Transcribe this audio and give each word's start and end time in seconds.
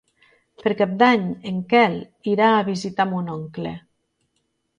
Per 0.61 0.71
Cap 0.77 0.95
d'Any 1.03 1.27
en 1.49 1.59
Quel 1.73 1.99
irà 2.33 2.49
a 2.55 2.65
visitar 2.71 3.07
mon 3.13 3.31
oncle. 3.37 3.77